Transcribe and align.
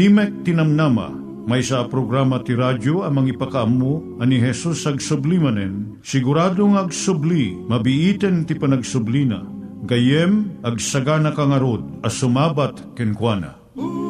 Timek 0.00 0.48
Tinamnama, 0.48 1.12
may 1.44 1.60
sa 1.60 1.84
programa 1.84 2.40
ti 2.40 2.56
radyo 2.56 3.04
amang 3.04 3.28
ipakaamu 3.28 4.16
ani 4.16 4.40
Jesus 4.40 4.88
ag 4.88 4.96
sublimanen, 4.96 6.00
siguradong 6.00 6.80
ag 6.80 6.88
subli, 6.88 7.52
mabiiten 7.68 8.48
ti 8.48 8.56
panagsublina, 8.56 9.44
gayem 9.84 10.56
ag 10.64 10.80
sagana 10.80 11.36
kangarod 11.36 11.84
as 12.00 12.16
sumabat 12.16 12.80
kenkwana. 12.96 13.60
umay 13.76 14.09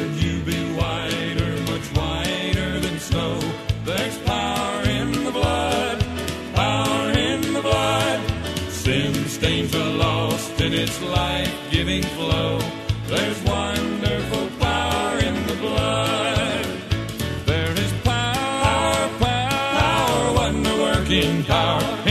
in 21.11 21.43
power. 21.43 22.10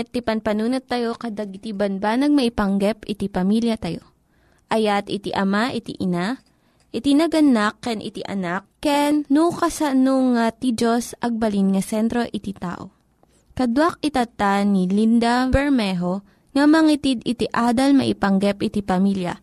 Met, 0.00 0.08
ti 0.08 0.24
panpanunat 0.24 0.88
tayo 0.88 1.12
kadag 1.12 1.52
iti 1.52 1.76
banbanag 1.76 2.32
maipanggep 2.32 3.04
iti 3.04 3.28
pamilya 3.28 3.76
tayo. 3.76 4.00
Ayat 4.72 5.12
iti 5.12 5.28
ama, 5.36 5.68
iti 5.76 5.92
ina, 6.00 6.40
iti 6.88 7.12
naganak, 7.12 7.84
ken 7.84 8.00
iti 8.00 8.24
anak, 8.24 8.64
ken 8.80 9.28
no 9.28 9.52
kasano 9.52 10.32
nga 10.32 10.56
ti 10.56 10.72
Diyos 10.72 11.12
agbalin 11.20 11.76
nga 11.76 11.84
sentro 11.84 12.24
iti 12.24 12.56
tao. 12.56 12.88
Kaduak 13.52 14.00
itata 14.00 14.64
ni 14.64 14.88
Linda 14.88 15.44
Bermejo 15.52 16.24
nga 16.56 16.64
mangitid 16.64 17.20
iti 17.28 17.44
adal 17.52 17.92
maipanggep 17.92 18.56
iti 18.64 18.80
pamilya. 18.80 19.36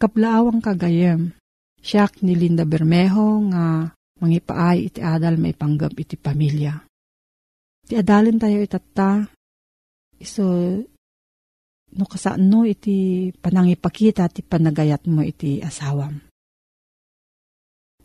Kaplaawang 0.00 0.58
kagayem, 0.58 1.38
siyak 1.78 2.26
ni 2.26 2.34
Linda 2.34 2.66
Bermejo 2.66 3.38
nga 3.54 3.94
mangipaay 4.18 4.90
iti 4.90 4.98
adal 4.98 5.38
maipanggap 5.38 5.94
iti 5.94 6.18
pamilya. 6.18 6.74
Ti 7.86 7.94
adalin 8.00 8.40
tayo 8.40 8.58
itata, 8.64 9.28
iso 10.20 10.44
no 11.90 12.04
kasano 12.06 12.62
iti 12.68 13.30
panangipakita 13.34 14.30
ti 14.30 14.46
panagayat 14.46 15.08
mo 15.10 15.24
iti 15.24 15.58
asawam. 15.58 16.20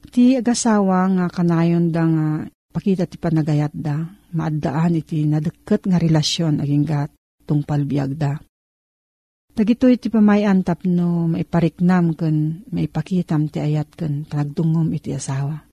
Ti 0.09 0.39
agasawa 0.39 1.11
nga 1.11 1.25
kanayon 1.27 1.91
da 1.91 2.03
nga 2.07 2.27
pakita 2.71 3.05
ti 3.05 3.19
panagayat 3.19 3.73
da, 3.75 4.03
maaddaan 4.35 4.99
iti 4.99 5.27
nadeket 5.27 5.85
nga 5.85 5.99
relasyon 5.99 6.63
aging 6.63 6.85
gat 6.87 7.11
tungpal 7.43 7.83
biag 7.83 8.15
da. 8.15 8.39
Dagito 9.55 9.87
iti 9.87 10.11
pamayan 10.11 10.67
tapno 10.67 11.31
maipariknam 11.31 12.11
ken 12.19 12.67
maipakitam 12.75 13.47
ti 13.47 13.63
ayat 13.63 13.87
ken 13.95 14.27
panagdungom 14.27 14.91
iti 14.91 15.15
asawa. 15.15 15.63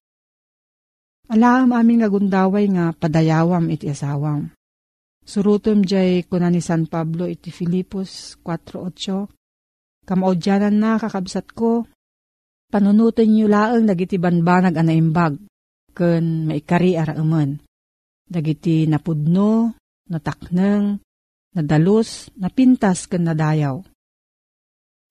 Alaam 1.27 1.75
aming 1.75 2.07
nagundaway 2.07 2.71
nga 2.71 2.95
padayawam 2.95 3.67
iti 3.73 3.91
asawam. 3.91 4.55
Surutom 5.23 5.87
jay 5.87 6.27
kuna 6.27 6.51
ni 6.51 6.59
San 6.59 6.91
Pablo 6.91 7.31
iti 7.31 7.55
Filipos 7.55 8.37
4.8 8.43 9.43
Kamaudyanan 10.03 10.75
na 10.75 10.99
kakabsat 10.99 11.55
ko. 11.55 11.87
Panunutin 12.73 13.31
niyo 13.31 13.47
laang 13.47 13.87
dagiti 13.87 14.19
banbanag 14.19 14.75
anaimbag 14.75 15.39
ken 15.95 16.49
maikari 16.49 16.97
araaman. 16.99 17.61
Dagiti 18.27 18.89
napudno, 18.89 19.77
natakneng, 20.09 20.99
nadalus, 21.53 22.33
napintas 22.41 23.07
ken 23.07 23.29
nadayaw. 23.29 23.77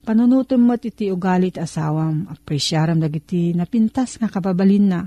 Panunutom 0.02 0.66
mo't 0.66 0.82
iti 0.82 1.14
ugalit 1.14 1.62
asawam, 1.62 2.26
apresyaram 2.26 2.98
dagiti 2.98 3.54
napintas 3.54 4.18
nga 4.18 4.28
kababalin 4.28 4.86
na. 4.90 5.02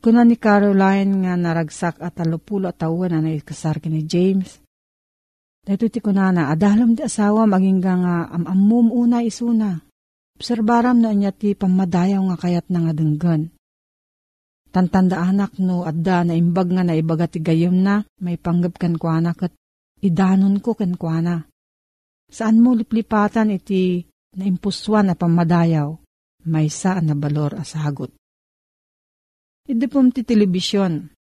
Kuna 0.00 0.24
ni 0.24 0.40
Caroline 0.40 1.28
nga 1.28 1.36
naragsak 1.36 2.00
at 2.00 2.16
talupulo 2.16 2.72
at 2.72 2.80
tawa 2.80 3.12
na 3.12 3.20
naikasar 3.20 3.84
ni 3.84 4.08
James. 4.08 4.56
Dito 5.60 5.92
ti 5.92 6.00
kunana, 6.00 6.48
adalam 6.48 6.96
di 6.96 7.04
asawa 7.04 7.44
maging 7.44 7.84
nga 7.84 8.24
amamum 8.32 8.88
una 8.88 9.20
isuna. 9.20 9.76
Obserbaram 10.40 10.96
na 11.04 11.12
niya 11.12 11.36
ti 11.36 11.52
pamadayaw 11.52 12.32
nga 12.32 12.36
kayat 12.40 12.72
na 12.72 12.88
nga 12.88 12.96
denggan. 12.96 13.52
Tantanda 14.72 15.20
anak 15.20 15.60
no 15.60 15.84
adda 15.84 16.24
na 16.24 16.32
imbag 16.32 16.72
nga 16.72 16.80
na 16.80 16.96
ibaga 16.96 17.28
ti 17.28 17.44
gayom 17.44 17.76
na, 17.84 18.00
may 18.24 18.40
panggap 18.40 18.80
kan 18.80 18.96
kuana 18.96 19.36
kat 19.36 19.52
idanon 20.00 20.64
ko 20.64 20.72
ken 20.72 20.96
kuana. 20.96 21.44
Saan 22.24 22.64
mo 22.64 22.72
liplipatan 22.72 23.52
iti 23.52 24.00
naimpuswan 24.32 25.12
na 25.12 25.14
pamadayaw, 25.18 25.92
may 26.48 26.72
saan 26.72 27.12
na 27.12 27.18
balor 27.18 27.60
asagot. 27.60 28.16
Idi 29.70 29.86
pom 29.86 30.10
ti 30.10 30.26
telebisyon, 30.26 31.14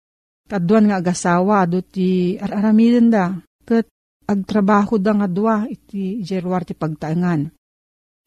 kaduan 0.48 0.88
nga 0.88 1.04
agasawa 1.04 1.68
ado 1.68 1.84
ti 1.84 2.40
araramiden 2.40 3.12
da, 3.12 3.36
kat 3.68 3.92
agtrabaho 4.24 4.96
da 4.96 5.12
nga 5.20 5.28
dua 5.28 5.68
iti 5.68 6.24
jerwar 6.24 6.64
ti 6.64 6.72
pagtaangan. 6.72 7.52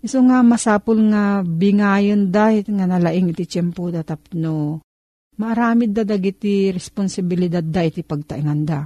Iso 0.00 0.20
nga 0.28 0.44
masapul 0.44 1.00
nga 1.08 1.40
bingayon 1.40 2.28
da 2.28 2.52
nga 2.52 2.86
nalaing 2.88 3.32
iti 3.32 3.48
tiyempo 3.48 3.88
da 3.88 4.04
tapno 4.04 4.84
maaramid 5.40 5.96
da 5.96 6.04
dagiti 6.04 6.68
responsibilidad 6.68 7.64
da 7.64 7.84
iti 7.84 8.04
pagtaingan 8.04 8.60
da. 8.68 8.84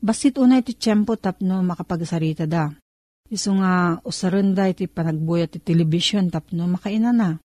Basit 0.00 0.36
una 0.36 0.60
iti 0.60 0.76
tiyempo 0.76 1.16
tapno 1.16 1.64
makapagsarita 1.64 2.44
da. 2.44 2.68
Iso 3.32 3.56
nga 3.56 3.96
usaran 4.04 4.52
da 4.52 4.68
iti 4.68 4.84
panagbuyat 4.84 5.56
ti 5.56 5.58
television 5.64 6.28
tapno 6.28 6.68
makaina 6.68 7.12
na. 7.12 7.40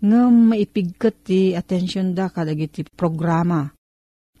Ngam 0.00 0.56
maipigkat 0.56 1.14
ti 1.28 1.52
atensyon 1.52 2.16
da 2.16 2.32
kadagiti 2.32 2.88
programa. 2.88 3.68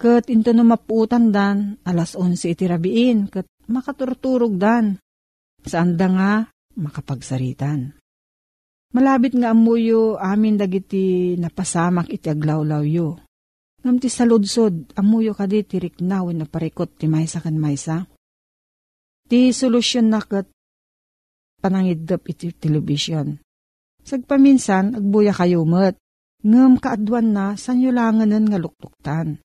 Kat 0.00 0.32
into 0.32 0.56
no 0.56 0.64
mapuutan 0.64 1.28
dan, 1.28 1.76
alas 1.84 2.16
11 2.16 2.56
iti 2.56 2.64
rabiin, 2.64 3.28
kat 3.28 3.44
makaturturog 3.68 4.56
dan. 4.56 4.96
Saan 5.60 6.00
da 6.00 6.08
nga 6.08 6.32
makapagsaritan. 6.80 7.92
Malabit 8.96 9.36
nga 9.36 9.52
amuyo 9.52 10.16
amin 10.16 10.56
dagiti 10.56 11.36
napasamak 11.36 12.08
iti 12.08 12.32
aglawlawyo. 12.32 13.20
Ngam 13.84 13.96
ti 14.00 14.08
saludsod, 14.08 14.96
amuyo 14.96 15.36
kadi 15.36 15.60
ti 15.68 15.76
riknawin 15.76 16.40
na 16.40 16.46
parikot 16.48 16.96
ti 16.96 17.04
maysa 17.04 17.44
kan 17.44 17.60
maysa. 17.60 18.08
Ti 19.28 19.52
solusyon 19.52 20.08
na 20.08 20.24
kat 20.24 20.48
panangidap 21.60 22.24
iti 22.24 22.56
television. 22.56 23.36
Sagpaminsan, 24.04 24.96
agbuya 24.96 25.34
kayo 25.34 25.62
met. 25.68 25.96
Ngam 26.40 26.80
kaadwan 26.80 27.36
na, 27.36 27.46
sanyo 27.54 27.92
langanan 27.92 28.48
nga 28.48 28.56
luktuktan. 28.56 29.40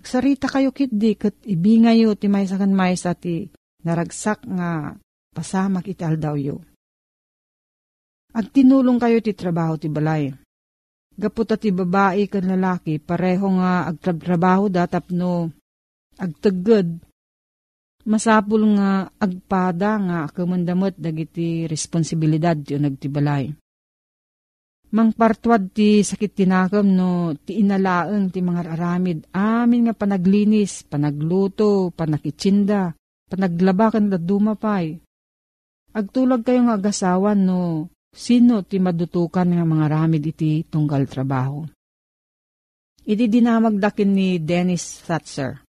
Sarita 0.00 0.48
kayo 0.48 0.72
kitdi 0.72 1.18
kat 1.18 1.36
ibingayo 1.44 2.16
ti 2.16 2.30
maysa 2.30 2.56
kan 2.56 2.72
maysa 2.72 3.12
ti 3.12 3.52
naragsak 3.84 4.48
nga 4.48 4.96
pasamak 5.34 5.90
iti 5.90 6.06
aldawyo. 6.06 6.56
At 8.30 8.54
tinulong 8.54 8.96
kayo 8.96 9.18
ti 9.20 9.34
trabaho 9.34 9.76
ti 9.76 9.90
balay. 9.90 10.30
Gaputa 11.18 11.58
ti 11.60 11.74
babae 11.74 12.30
kan 12.30 12.46
lalaki, 12.46 12.96
pareho 13.02 13.60
nga 13.60 13.90
agtrabaho 13.90 14.72
da 14.72 14.86
tapno 14.88 15.50
agtagad. 16.16 16.88
Masapul 18.08 18.80
nga 18.80 19.12
agpada 19.20 20.00
nga 20.00 20.18
kamandamot 20.32 20.96
dagiti 20.96 21.68
responsibilidad 21.68 22.56
ti 22.56 22.80
nagtibalay. 22.80 23.52
Mangpartwad 24.90 25.70
ti 25.70 26.02
sakit 26.02 26.34
tinakam 26.34 26.82
no 26.82 27.38
ti 27.38 27.62
inalaeng 27.62 28.26
ti 28.34 28.42
mga 28.42 28.74
aramid 28.74 29.30
amin 29.30 29.86
nga 29.86 29.94
panaglinis, 29.94 30.82
panagluto, 30.82 31.94
panakitsinda, 31.94 32.98
panaglabakan 33.30 34.10
da 34.10 34.18
dumapay. 34.18 34.98
Agtulag 35.94 36.42
kayo 36.42 36.66
nga 36.66 36.74
agasawan 36.74 37.38
no 37.38 37.86
sino 38.10 38.66
ti 38.66 38.82
madutukan 38.82 39.46
nga 39.46 39.62
mga 39.62 39.86
ramid 39.86 40.26
iti 40.26 40.66
tunggal 40.66 41.06
trabaho. 41.06 41.62
Iti 43.06 43.30
dinamagdakin 43.30 44.10
ni 44.10 44.42
Dennis 44.42 45.06
Thatcher, 45.06 45.62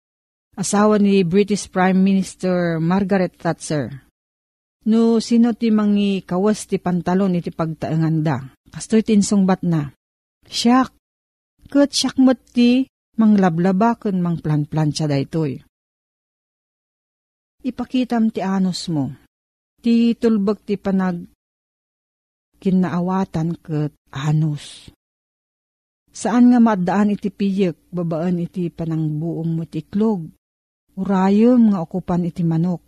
asawa 0.58 0.98
ni 0.98 1.22
British 1.22 1.70
Prime 1.70 1.98
Minister 1.98 2.82
Margaret 2.82 3.38
Thatcher. 3.38 4.10
No 4.82 5.22
sino 5.22 5.54
ti 5.54 5.70
mangi 5.70 6.26
kawas 6.26 6.66
ti 6.66 6.82
pantalon 6.82 7.38
iti 7.38 7.54
pagtaengan 7.54 8.18
da, 8.26 8.42
kastoy 8.72 9.04
tinsungbat 9.04 9.62
na. 9.68 9.92
Siyak, 10.48 10.96
kat 11.68 11.92
siyak 11.92 12.18
mat 12.20 12.40
ti 12.56 12.88
manglablaba 13.20 14.00
kun 14.00 14.24
mang 14.24 14.40
plan-plancha 14.40 15.06
da 15.06 15.20
itoy. 15.20 15.60
Ipakitam 17.62 18.34
ti 18.34 18.42
anos 18.42 18.90
mo, 18.90 19.14
ti 19.84 20.18
tulbag 20.18 20.66
ti 20.66 20.82
panag 20.82 21.30
kinaawatan 22.58 23.62
ket 23.62 23.94
anos. 24.10 24.90
Saan 26.12 26.52
nga 26.52 26.60
maddaan 26.60 27.14
iti 27.16 27.32
piyek, 27.32 27.94
babaan 27.94 28.42
iti 28.44 28.68
panangbuong 28.68 29.52
mo 29.56 29.64
ti 29.64 29.80
iklog, 29.86 30.28
urayom 31.00 31.72
nga 31.72 31.80
okupan 31.80 32.28
iti 32.28 32.44
manok. 32.44 32.84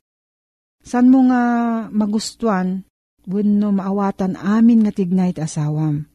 San 0.83 1.07
mo 1.07 1.23
nga 1.31 1.43
magustuhan, 1.87 2.83
wenno 3.27 3.71
maawatan 3.71 4.35
amin 4.39 4.83
nga 4.87 4.93
tignay 4.95 5.31
iti 5.31 5.41
asawam. 5.43 6.07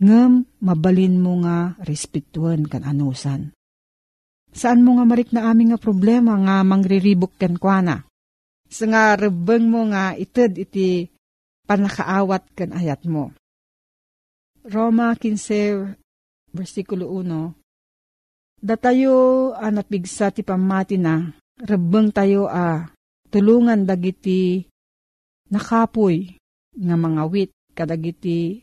Ngem, 0.00 0.48
mabalin 0.64 1.20
mo 1.20 1.44
nga 1.44 1.76
respetuan 1.84 2.64
kan 2.64 2.88
anusan. 2.88 3.52
Saan 4.50 4.82
mo 4.82 4.96
nga 4.96 5.04
marik 5.04 5.30
na 5.30 5.52
amin 5.52 5.76
nga 5.76 5.78
problema 5.78 6.34
nga 6.40 6.64
mangriribok 6.64 7.36
ken 7.36 7.60
kwa 7.60 7.84
Sa 8.70 8.84
nga 8.88 9.14
rebeng 9.14 9.68
mo 9.68 9.86
nga 9.92 10.16
ited 10.16 10.56
iti 10.56 11.06
panakaawat 11.68 12.42
kan 12.56 12.72
ayat 12.72 13.04
mo. 13.06 13.30
Roma 14.66 15.12
15, 15.14 16.56
versikulo 16.56 17.12
1, 17.12 17.60
Datayo 18.60 19.50
a 19.56 19.72
napigsa 19.72 20.28
ti 20.28 20.44
pamati 20.44 21.00
na, 21.00 21.32
rebeng 21.64 22.12
tayo 22.12 22.44
a 22.44 22.92
tulungan 23.32 23.88
dagiti 23.88 24.68
nakapoy 25.48 26.39
nga 26.76 26.96
mga 26.96 27.22
wit 27.30 27.52
kadagiti 27.74 28.62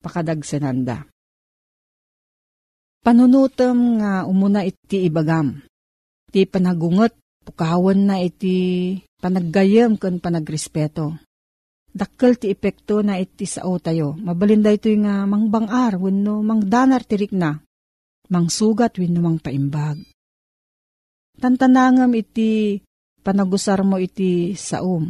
pakadagsenanda. 0.00 1.08
Panunutem 3.02 4.02
nga 4.02 4.26
umuna 4.26 4.66
iti 4.66 5.06
ibagam. 5.06 5.62
Ti 6.32 6.42
panagungot, 6.48 7.14
pukawan 7.46 8.02
na 8.02 8.18
iti 8.18 8.98
panaggayam 9.22 9.94
kan 9.94 10.18
panagrespeto 10.18 11.26
dakkel 11.96 12.36
ti 12.36 12.52
epekto 12.52 13.00
na 13.00 13.16
iti 13.16 13.48
sao 13.48 13.80
tayo. 13.80 14.12
Mabalinda 14.20 14.68
ito 14.68 14.92
nga 15.00 15.24
mangbangar, 15.24 15.96
wenno 15.96 16.44
mangdanar 16.44 17.08
tirik 17.08 17.32
na, 17.32 17.56
mangsugat 18.28 19.00
wenno 19.00 19.24
mang 19.24 19.40
paimbag. 19.40 20.04
Tantanangam 21.40 22.12
iti 22.12 22.80
panagusar 23.24 23.80
mo 23.80 23.96
iti 23.96 24.52
saom, 24.52 25.08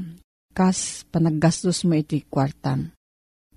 kas 0.57 1.05
panaggastos 1.13 1.85
mo 1.85 1.93
iti 1.93 2.25
kwartam. 2.25 2.97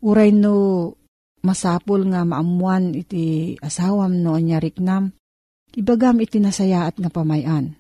Uray 0.04 0.36
no 0.36 0.92
masapul 1.40 2.04
nga 2.12 2.28
maamuan 2.28 2.92
iti 2.92 3.56
asawam 3.64 4.20
no 4.20 4.36
anyarik 4.36 4.84
nam, 4.84 5.16
ibagam 5.80 6.20
iti 6.20 6.44
nasayaat 6.44 7.00
nga 7.00 7.08
pamayan. 7.08 7.80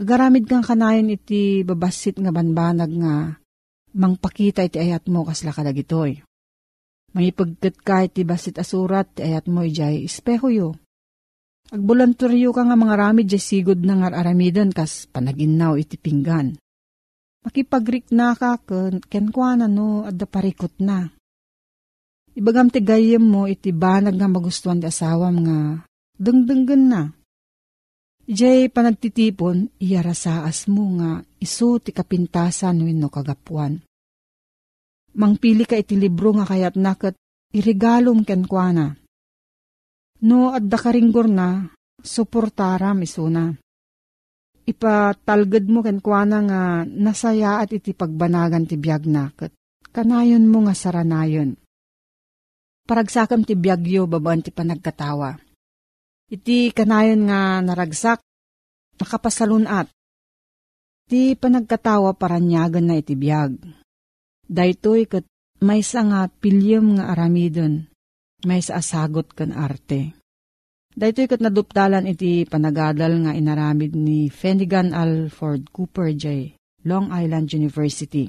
Agaramid 0.00 0.48
kang 0.48 0.64
kanayon 0.64 1.12
iti 1.12 1.60
babasit 1.60 2.16
nga 2.16 2.32
banbanag 2.32 2.92
nga 2.96 3.14
mangpakita 3.98 4.64
iti 4.64 4.80
ayat 4.80 5.10
mo 5.10 5.26
kasla 5.28 5.52
kadagitoy. 5.52 6.22
Mangipagkat 7.12 7.76
ka 7.82 8.06
iti 8.06 8.22
basit 8.22 8.62
asurat 8.62 9.10
ti 9.10 9.26
ayat 9.26 9.50
mo 9.50 9.66
ijay 9.66 10.06
espeho 10.06 10.48
yo. 10.48 10.68
Agbulanturyo 11.68 12.54
ka 12.56 12.64
nga 12.64 12.76
mga 12.78 12.94
ramid 12.96 13.26
jay 13.28 13.42
sigod 13.42 13.84
na 13.84 14.00
nga 14.00 14.08
aramidan 14.16 14.72
kas 14.72 15.04
panaginaw 15.10 15.76
iti 15.76 16.00
pinggan. 16.00 16.56
Makipagrik 17.44 18.10
na 18.14 18.34
ka 18.34 18.58
ken 18.62 19.02
kenkwana 19.04 19.66
no 19.70 20.06
adda 20.08 20.26
parikot 20.26 20.74
na. 20.82 21.10
Ibagam 22.38 22.70
ti 22.70 22.78
gayem 22.78 23.22
mo 23.22 23.50
iti 23.50 23.74
banag 23.74 24.14
nga 24.14 24.30
magustuhan 24.30 24.78
ti 24.78 24.86
asawam 24.86 25.36
nga 25.42 25.58
dengdenggen 26.18 26.84
na. 26.86 27.02
Ijay 28.28 28.68
panagtitipon, 28.68 29.72
iyarasaas 29.80 30.68
mo 30.68 31.00
nga 31.00 31.24
iso 31.40 31.80
ti 31.80 31.96
kapintasan 31.96 32.84
wenno 32.84 33.08
kagapuan. 33.08 33.80
Mangpili 35.16 35.64
ka 35.64 35.80
iti 35.80 35.96
libro 35.96 36.36
nga 36.36 36.44
kayat 36.44 36.76
nakat 36.76 37.16
irigalom 37.56 38.28
kenkwana. 38.28 38.92
No 40.28 40.52
adda 40.52 40.76
karinggor 40.76 41.26
na, 41.30 41.72
suportaram 42.04 43.00
isuna. 43.00 43.56
Ipatalgad 44.68 45.64
mo 45.64 45.80
kenkwana 45.80 46.38
nga 46.44 46.60
nasaya 46.84 47.64
at 47.64 47.72
iti 47.72 47.96
pagbanagan 47.96 48.68
ti 48.68 48.76
biyag 48.76 49.08
na 49.08 49.32
kat 49.32 49.48
kanayon 49.96 50.44
mo 50.44 50.68
nga 50.68 50.76
saranayon. 50.76 51.56
Paragsakam 52.84 53.48
ti 53.48 53.56
biyagyo 53.56 54.04
babaan 54.04 54.44
ti 54.44 54.52
panagkatawa. 54.52 55.40
Iti 56.28 56.68
kanayon 56.76 57.24
nga 57.24 57.64
naragsak, 57.64 58.20
nakapasalunat. 59.00 59.88
Ti 61.08 61.32
panagkatawa 61.32 62.12
paranyagan 62.12 62.92
na 62.92 63.00
iti 63.00 63.16
biyag. 63.16 63.56
Daytoy 64.44 65.08
kat 65.08 65.24
may 65.64 65.80
nga 65.80 66.28
pilyem 66.28 67.00
nga 67.00 67.16
aramidon, 67.16 67.88
may 68.44 68.60
sa 68.60 68.84
asagot 68.84 69.32
kan 69.32 69.56
arte. 69.56 70.17
Daytoy 70.98 71.30
kat 71.30 71.38
naduptalan 71.38 72.10
iti 72.10 72.42
panagadal 72.42 73.22
nga 73.22 73.30
inaramid 73.30 73.94
ni 73.94 74.26
Fenigan 74.34 74.90
Alford 74.90 75.70
Cooper 75.70 76.10
J. 76.10 76.58
Long 76.90 77.14
Island 77.14 77.54
University. 77.54 78.26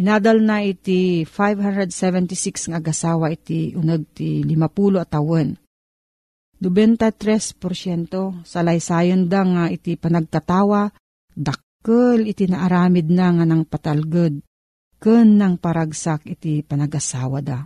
Inadal 0.00 0.40
na 0.40 0.64
iti 0.64 1.28
576 1.28 2.72
nga 2.72 2.80
agasawa 2.80 3.28
iti 3.28 3.76
unag 3.76 4.08
ti 4.16 4.40
50 4.40 5.04
atawan. 5.04 5.52
23% 6.64 7.20
salaysayon 8.40 9.28
da 9.28 9.44
nga 9.44 9.64
iti 9.68 10.00
panagtatawa, 10.00 10.88
dakkel 11.36 12.24
iti 12.24 12.48
naaramid 12.48 13.12
na 13.12 13.36
nga 13.36 13.44
ng 13.44 13.68
patalged, 13.68 14.40
ken 14.96 15.36
ng 15.36 15.60
paragsak 15.60 16.24
iti 16.24 16.64
panagasawa 16.64 17.44
da. 17.44 17.60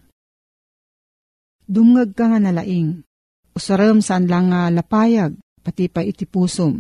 Dumngag 1.63 2.11
ka 2.19 2.27
nga 2.35 2.43
nalaing, 2.43 3.06
Usaram 3.57 4.05
saan 4.05 4.29
lang 4.29 4.53
nga 4.53 4.69
lapayag, 4.69 5.33
pati 5.65 5.89
pa 5.89 6.05
iti 6.05 6.29
pusom. 6.29 6.77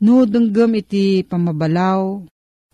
No 0.00 0.24
denggem 0.24 0.80
iti 0.80 1.20
pamabalaw, 1.20 2.24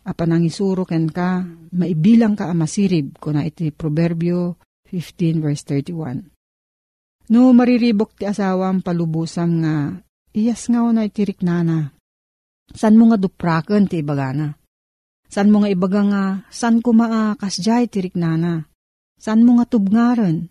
apan 0.06 0.30
ang 0.30 0.46
isuro 0.46 0.86
ken 0.86 1.10
ka, 1.10 1.42
maibilang 1.74 2.38
ka 2.38 2.46
amasirib, 2.46 3.18
kuna 3.18 3.42
iti 3.42 3.74
Proverbio 3.74 4.62
15 4.86 5.42
verse 5.42 5.66
31. 5.66 7.34
No 7.34 7.50
mariribok 7.50 8.14
ti 8.14 8.30
asawam 8.30 8.78
palubusam 8.78 9.58
nga, 9.62 9.90
iyas 10.30 10.70
nga 10.70 10.86
na 10.94 11.02
iti 11.02 11.26
riknana. 11.26 11.90
San 12.70 12.94
mo 12.94 13.10
nga 13.10 13.18
dupraken 13.18 13.90
ti 13.90 14.06
ibagana? 14.06 14.54
San 15.26 15.50
mo 15.50 15.62
nga 15.62 15.70
ibaga 15.70 16.02
nga, 16.06 16.24
san 16.50 16.78
ko 16.78 16.94
maakas 16.94 17.58
jay 17.58 17.90
ti 17.90 18.02
riknana? 18.02 18.66
San 19.18 19.42
mo 19.42 19.58
nga 19.58 19.66
tubngaren? 19.66 20.50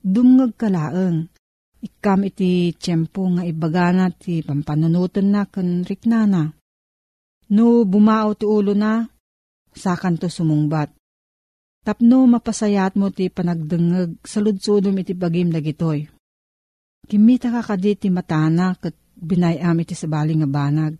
Dumngag 0.00 0.56
kalaeng, 0.56 1.28
Ikam 1.76 2.24
iti 2.24 2.72
tiyempo 2.72 3.28
nga 3.36 3.44
ibagana 3.44 4.08
ti 4.08 4.40
pampanunutan 4.40 5.28
na 5.28 5.42
kan 5.44 5.84
riknana. 5.84 6.48
No 7.52 7.84
bumao 7.86 8.32
ti 8.34 8.48
ulo 8.48 8.72
na, 8.72 9.04
sakan 9.76 10.16
to 10.18 10.26
sumungbat. 10.26 10.90
Tapno 11.86 12.26
mapasayat 12.26 12.98
mo 12.98 13.14
ti 13.14 13.30
panagdengeg 13.30 14.18
sa 14.26 14.42
ludsudom 14.42 14.98
iti 14.98 15.14
bagim 15.14 15.54
dagitoy. 15.54 16.02
Kimita 17.06 17.54
ka 17.54 17.62
kadi 17.62 17.94
ti 17.94 18.08
matana 18.10 18.74
kat 18.74 18.98
binayam 19.14 19.78
iti 19.78 19.94
sabaling 19.94 20.42
nga 20.42 20.50
banag. 20.50 20.94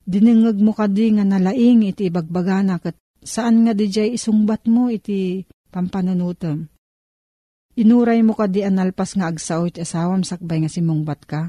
Dinengeg 0.00 0.56
mo 0.64 0.72
kadi 0.72 1.20
nga 1.20 1.28
nalaing 1.28 1.84
iti 1.84 2.08
ibagbagana 2.08 2.80
kat 2.80 2.96
saan 3.20 3.68
nga 3.68 3.76
di 3.76 3.92
jay 3.92 4.16
isungbat 4.16 4.64
mo 4.64 4.88
iti 4.88 5.44
pampanunutom. 5.68 6.64
Inuray 7.80 8.20
mo 8.20 8.36
ka 8.36 8.44
di 8.44 8.60
analpas 8.60 9.16
nga 9.16 9.32
agsaw 9.32 9.64
iti 9.64 9.80
asawam 9.80 10.20
sakbay 10.20 10.60
nga 10.60 10.68
simungbat 10.68 11.24
ka. 11.24 11.48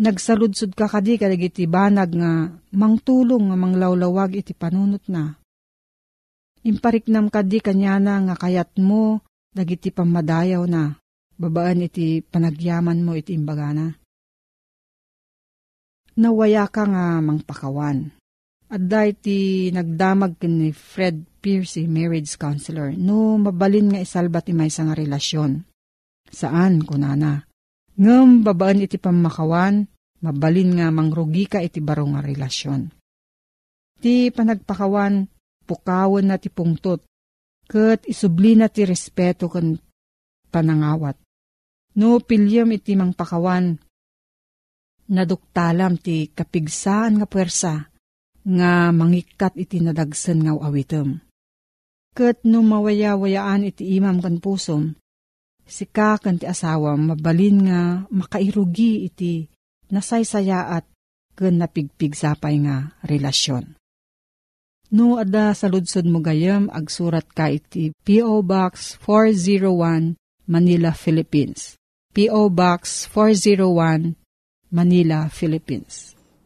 Nagsaludsud 0.00 0.72
ka 0.72 0.88
kadi 0.88 1.20
kadag 1.20 1.52
iti 1.52 1.68
banag 1.68 2.16
nga 2.16 2.48
mangtulong 2.72 3.52
nga 3.52 3.56
manglawlawag 3.60 4.40
iti 4.40 4.56
panunot 4.56 5.04
na. 5.12 5.36
Impariknam 6.64 7.28
kadi 7.28 7.60
kanyana 7.60 8.24
nga 8.24 8.40
kayat 8.40 8.72
mo 8.80 9.20
dagiti 9.52 9.92
pamadayaw 9.92 10.64
na 10.64 10.96
babaan 11.36 11.84
iti 11.84 12.24
panagyaman 12.24 13.04
mo 13.04 13.12
iti 13.12 13.36
imbagana. 13.36 13.92
Nawaya 16.16 16.64
ka 16.72 16.88
nga 16.88 17.20
mangpakawan. 17.20 18.16
Adda 18.72 19.04
iti 19.04 19.68
nagdamag 19.68 20.40
ni 20.48 20.72
Fred 20.72 21.44
Piercy, 21.44 21.84
marriage 21.84 22.40
counselor, 22.40 22.96
no 22.96 23.36
mabalin 23.36 23.92
nga 23.92 24.00
isalba 24.00 24.40
ti 24.40 24.56
may 24.56 24.72
nga 24.72 24.96
relasyon. 24.96 25.60
Saan, 26.32 26.80
kunana? 26.80 27.44
Ngam 28.00 28.40
babaan 28.40 28.80
iti 28.80 28.96
pamakawan, 28.96 29.84
mabalin 30.24 30.80
nga 30.80 30.88
mangrugi 30.88 31.44
ka 31.44 31.60
iti 31.60 31.84
baro 31.84 32.08
nga 32.16 32.24
relasyon. 32.24 32.88
Ti 34.00 34.32
panagpakawan, 34.32 35.28
pukawan 35.68 36.32
na 36.32 36.40
ti 36.40 36.48
pungtot, 36.48 37.04
kat 37.68 38.08
isubli 38.08 38.56
na 38.56 38.72
ti 38.72 38.88
respeto 38.88 39.52
kan 39.52 39.76
panangawat. 40.48 41.20
No 42.00 42.24
pilyam 42.24 42.72
iti 42.72 42.96
mangpakawan, 42.96 43.76
naduktalam 45.12 46.00
ti 46.00 46.32
kapigsaan 46.32 47.20
nga 47.20 47.28
puwersa, 47.28 47.91
nga 48.42 48.90
mangikat 48.90 49.54
iti 49.54 49.78
nadagsan 49.78 50.42
nga 50.42 50.52
awitem. 50.54 51.22
Kat 52.12 52.44
no 52.44 52.60
mawaya-wayaan 52.60 53.64
iti 53.64 53.96
imam 53.96 54.20
kan 54.20 54.36
pusom, 54.42 54.98
sika 55.64 56.20
kan 56.20 56.36
ti 56.36 56.44
asawa 56.44 56.98
mabalin 56.98 57.56
nga 57.64 57.80
makairugi 58.12 59.08
iti 59.08 59.48
nasaysayaat 59.88 60.84
ken 61.32 61.56
napigpig 61.56 62.12
sapay 62.12 62.60
nga 62.60 62.92
relasyon. 63.08 63.76
No 64.92 65.16
ada 65.16 65.56
sa 65.56 65.72
ludsod 65.72 66.04
mo 66.04 66.20
gayam 66.20 66.68
agsurat 66.68 67.24
ka 67.24 67.48
iti 67.48 67.96
P.O. 68.04 68.44
Box 68.44 69.00
401 69.00 70.20
Manila, 70.44 70.92
Philippines. 70.92 71.80
P.O. 72.12 72.52
Box 72.52 73.08
401 73.08 74.12
Manila, 74.68 75.32
Philippines. 75.32 76.12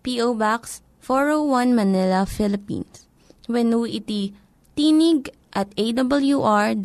P.O. 0.00 0.34
Box 0.34 0.82
401 1.04 1.74
Manila, 1.74 2.28
Philippines. 2.28 3.08
When 3.50 3.74
iti 3.88 4.36
tinig 4.78 5.34
at 5.50 5.74
awr.org. 5.74 6.78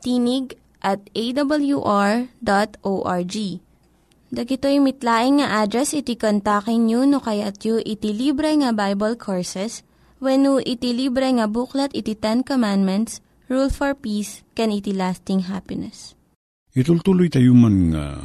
Tinig 0.00 0.46
at 0.80 1.00
awr.org. 1.12 3.36
Dagitoy 4.26 4.82
mitlaing 4.82 5.38
nga 5.38 5.62
address 5.62 5.94
iti 5.94 6.18
kontakin 6.18 6.90
nyo 6.90 7.06
no 7.06 7.22
kayat 7.22 7.62
yu 7.62 7.78
iti 7.78 8.10
libre 8.10 8.50
nga 8.58 8.74
Bible 8.74 9.14
Courses 9.14 9.86
when 10.18 10.42
iti 10.66 10.90
libre 10.90 11.30
nga 11.30 11.46
buklat 11.46 11.94
iti 11.94 12.18
Ten 12.18 12.42
Commandments, 12.42 13.22
Rule 13.46 13.70
for 13.70 13.94
Peace, 13.94 14.42
can 14.58 14.74
iti 14.74 14.90
lasting 14.90 15.46
happiness. 15.46 16.18
Itultuloy 16.74 17.30
tayo 17.30 17.54
man 17.54 17.94
nga 17.94 18.18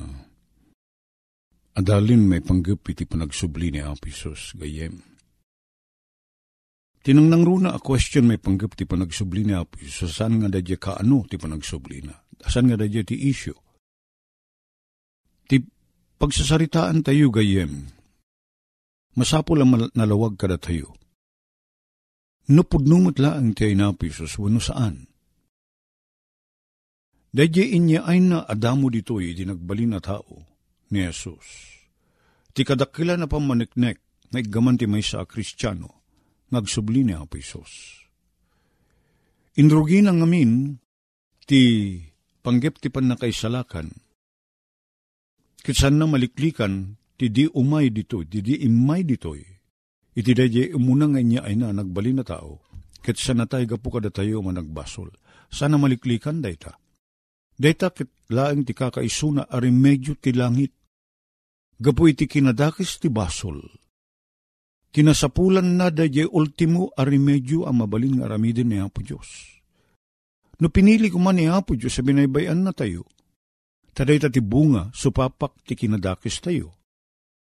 adalin 1.72 2.28
may 2.28 2.44
panggap 2.44 2.84
iti 2.92 3.08
panagsubli 3.08 3.72
ni 3.72 3.80
Apisos 3.80 4.51
gayem. 4.60 5.00
Tinangnang 7.01 7.44
runa 7.48 7.70
a 7.74 7.80
question 7.82 8.30
may 8.30 8.38
panggap 8.38 8.75
ti 8.78 8.84
panagsubli 8.86 9.48
ni 9.48 9.56
Apisos 9.56 10.20
saan 10.20 10.44
nga 10.44 10.51
dadya 10.51 10.78
kaano 10.78 11.25
ti 11.25 11.40
panagsubli 11.40 12.06
na? 12.06 12.16
Saan 12.44 12.70
nga 12.70 12.78
dadya 12.78 13.01
ti 13.08 13.16
issue? 13.25 13.58
Ti 15.48 15.58
pagsasaritaan 16.20 17.01
tayo 17.01 17.34
gayem, 17.34 17.90
masapo 19.18 19.58
lang 19.58 19.74
nalawag 19.96 20.38
kada 20.38 20.62
tayo. 20.62 20.94
Napudnumot 22.51 23.16
laang 23.16 23.56
ti 23.56 23.72
inapisos 23.72 24.36
wano 24.36 24.60
saan. 24.60 25.08
Dadya 27.32 27.63
inya 27.63 28.04
ay 28.12 28.20
na 28.20 28.44
adamo 28.44 28.92
dito'y 28.92 29.32
di 29.32 29.48
nagbalin 29.48 29.96
na 29.96 30.04
tao 30.04 30.50
ni 30.92 31.08
Jesus. 31.08 31.80
Ti 32.52 32.68
kadakila 32.68 33.16
na 33.16 33.32
pamaniknek 33.32 33.98
na 34.32 34.40
igaman 34.40 34.76
ti 34.76 34.88
may 34.88 35.04
sa 35.04 35.24
kristyano, 35.24 36.04
ngagsubli 36.52 37.08
ni 37.08 37.16
Apo 37.16 37.40
Isos. 37.40 38.04
Inrugi 39.60 40.04
na 40.04 40.16
ngamin, 40.16 40.80
ti 41.48 41.96
panggep 42.44 42.80
ti 42.80 42.88
panakaisalakan, 42.88 43.92
kitsan 45.62 46.00
na 46.00 46.08
maliklikan, 46.08 46.96
ti 47.20 47.28
di 47.28 47.48
umay 47.52 47.92
dito, 47.92 48.24
ti 48.24 48.40
di 48.40 48.64
imay 48.64 49.04
ditoy, 49.04 49.44
iti 50.16 50.32
dadya 50.32 50.74
umuna 50.76 51.12
nga 51.12 51.22
ay 51.44 51.56
na 51.60 51.76
nagbalin 51.76 52.20
na 52.20 52.26
tao, 52.26 52.64
kitsan 53.04 53.44
na 53.44 53.46
tayo 53.46 53.68
gapu 53.76 53.92
kada 53.92 54.10
tayo 54.10 54.40
managbasol, 54.40 55.12
sana 55.52 55.76
maliklikan 55.76 56.40
dayta. 56.40 56.80
Dayta 57.62 57.94
kit 57.94 58.10
laeng 58.34 58.66
ti 58.66 58.74
kakaisuna 58.74 59.46
ari 59.52 59.70
medyo 59.70 60.18
ti 60.18 60.34
langit, 60.34 60.74
gapu 61.82 62.14
iti 62.14 62.30
kinadakis 62.30 63.02
ti 63.02 63.10
basol, 63.10 63.58
kinasapulan 64.94 65.66
na 65.66 65.90
dadya 65.90 66.30
ultimo 66.30 66.94
arimedyo 66.94 67.66
ang 67.66 67.82
mabalin 67.82 68.22
nga 68.22 68.30
aramidin 68.30 68.70
ni 68.70 68.78
Apo 68.78 69.02
Diyos. 69.02 69.58
No 70.62 70.70
pinili 70.70 71.10
ko 71.10 71.18
man 71.18 71.42
ni 71.42 71.50
Apo 71.50 71.74
Diyos 71.74 71.98
sa 71.98 72.06
binaybayan 72.06 72.62
na 72.62 72.70
tayo, 72.70 73.10
taday 73.98 74.22
ti 74.22 74.46
bunga 74.46 74.94
supapak 74.94 75.66
ti 75.66 75.74
kinadakis 75.74 76.38
tayo. 76.38 76.78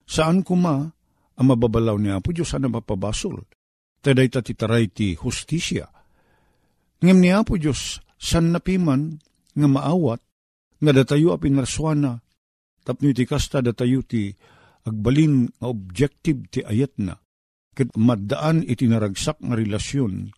Saan 0.09 0.41
kuma 0.41 0.89
ang 1.37 1.47
mababalaw 1.47 2.01
ni 2.01 2.09
Apo 2.09 2.33
Diyos 2.33 2.57
sana 2.57 2.73
mapabasol? 2.73 3.45
Taday 4.01 4.33
ti 4.33 4.57
taray 4.57 4.89
ti 4.89 5.13
hustisya. 5.21 5.85
Ngem 7.05 7.21
ni 7.21 7.29
Apo 7.29 7.61
Diyos, 7.61 8.01
san 8.17 8.57
napiman 8.57 9.21
nga 9.53 9.69
maawat, 9.69 10.21
nga 10.81 10.93
datayo 10.97 11.37
a 11.37 11.39
pinarswana, 11.41 12.25
tapno 12.85 13.13
ti 13.13 13.25
kasta 13.29 13.61
datayo 13.61 14.01
ti 14.05 14.33
agbalin 14.85 15.49
nga 15.61 15.67
objective 15.69 16.49
ti 16.49 16.61
ayat 16.65 16.97
na, 17.01 17.17
ket 17.77 17.93
maddaan 17.97 18.65
iti 18.65 18.89
naragsak 18.89 19.41
nga 19.41 19.55
relasyon, 19.57 20.33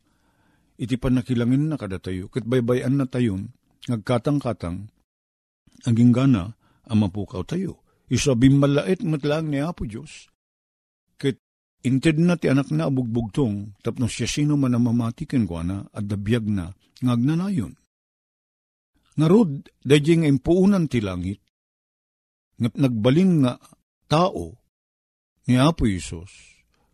iti 0.79 0.95
panakilangin 0.99 1.71
na 1.71 1.79
kada 1.79 2.03
tayo, 2.03 2.27
ket 2.27 2.47
baybayan 2.47 2.99
na 2.99 3.07
tayon, 3.07 3.55
ngagkatang-katang, 3.87 4.91
ang 5.83 6.13
gana, 6.15 6.55
ang 6.87 6.99
mapukaw 7.03 7.43
tayo. 7.43 7.83
Isabim 8.13 8.61
malait 8.61 9.01
matlang 9.03 9.49
ni 9.49 9.59
Apo 9.63 9.89
Diyos, 9.89 10.29
ket 11.17 11.41
inted 11.83 12.21
na 12.21 12.37
ti 12.37 12.47
anak 12.47 12.71
na 12.71 12.87
abugbugtong, 12.87 13.81
tapno 13.81 14.07
siya 14.07 14.29
sino 14.29 14.55
man 14.55 14.77
ang 14.77 14.87
mamatikin 14.87 15.49
ko 15.49 15.63
at 15.63 16.05
dabiyag 16.05 16.47
na, 16.47 16.71
ngagnanayon. 17.03 17.75
Ngarod, 19.13 19.69
dayjing 19.85 20.25
impuunan 20.25 20.89
ti 20.89 21.05
langit, 21.05 21.42
nagbalin 22.63 23.43
nga 23.43 23.59
tao 24.07 24.55
ni 25.51 25.59
Apo 25.59 25.89
Isos, 25.89 26.31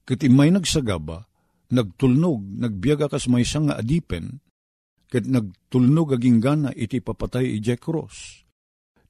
ket 0.08 0.24
imay 0.24 0.48
nagsagaba, 0.48 1.28
nagtulnog, 1.68 2.40
nagbiyaga 2.56 3.12
kas 3.12 3.28
may 3.28 3.44
nga 3.44 3.76
adipen, 3.76 4.40
ket 5.08 5.28
nagtulnog 5.28 6.16
aging 6.16 6.40
gana 6.40 6.70
iti 6.72 7.04
papatay 7.04 7.60
iti 7.60 7.76
cross. 7.76 8.44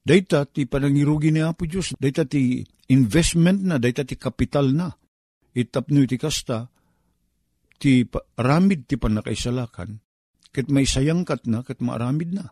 Dayta 0.03 0.49
ti 0.49 0.65
panangirugi 0.65 1.31
ni 1.31 1.45
Apo 1.45 1.69
Diyos, 1.69 1.93
dayta 2.01 2.25
ti 2.25 2.65
investment 2.89 3.61
na, 3.61 3.77
dayta 3.77 4.03
ti 4.09 4.17
kapital 4.17 4.73
na. 4.73 4.89
Itapno 5.53 6.01
iti 6.01 6.17
kasta, 6.17 6.71
ti 7.79 8.07
ramid 8.39 8.89
ti 8.89 8.97
panakaisalakan, 8.97 10.01
ket 10.55 10.67
may 10.73 10.89
sayangkat 10.89 11.45
na, 11.47 11.61
ket 11.61 11.85
maaramid 11.85 12.31
na. 12.35 12.47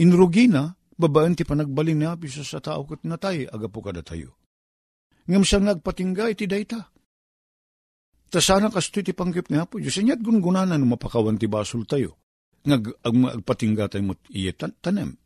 Inrugi 0.00 0.48
na, 0.48 0.77
babaan 0.98 1.38
ti 1.38 1.46
panagbalin 1.46 2.02
ni 2.02 2.06
Apo 2.10 2.26
sa 2.26 2.58
tao 2.58 2.82
ket 2.84 3.06
natay, 3.06 3.46
agapo 3.46 3.78
kada 3.80 4.02
tayo. 4.02 4.34
Ngam 5.30 5.46
siya 5.46 5.62
nagpatingga 5.62 6.34
iti 6.34 6.50
dayta. 6.50 6.90
Ta 8.28 8.40
sana 8.44 8.68
kasto 8.68 9.00
iti 9.00 9.16
panggip 9.16 9.48
nga 9.48 9.64
po, 9.64 9.80
Diyos, 9.80 9.96
inyat 9.96 10.20
gungunanan 10.20 10.84
mapakawan 10.84 11.40
ti 11.40 11.48
basol 11.48 11.88
tayo. 11.88 12.20
Ngag, 12.66 13.00
ag, 13.00 13.14
agpatingga 13.40 13.88
tayo 13.88 14.12
mo't 14.12 14.20
iya 14.28 14.52
tan, 14.52 14.76
tanem. 14.84 15.16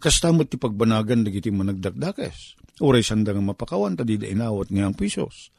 Kasta 0.00 0.32
mo't 0.32 0.48
ti 0.48 0.56
pagbanagan 0.56 1.26
dagiti 1.26 1.52
managdakdakes. 1.52 2.56
Uray 2.80 3.04
sanda 3.04 3.36
nga 3.36 3.44
mapakawan, 3.44 3.96
tadi 3.96 4.16
da 4.16 4.28
inawat 4.30 4.72
nga 4.72 4.88
ang 4.88 4.96
pisos. 4.96 5.52